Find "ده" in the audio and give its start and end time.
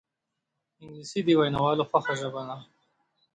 2.47-2.57